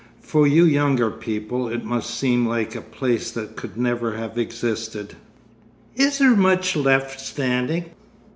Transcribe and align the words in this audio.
For 0.23 0.47
you 0.47 0.65
younger 0.65 1.11
people 1.11 1.69
it 1.69 1.85
must 1.85 2.15
seem 2.17 2.43
like 2.47 2.73
a 2.73 2.81
place 2.81 3.29
that 3.29 3.55
could 3.55 3.77
never 3.77 4.13
have 4.17 4.35
existed.' 4.35 5.15
'Is 5.95 6.17
there 6.17 6.35
much 6.35 6.75
left 6.75 7.19
standing? 7.19 7.85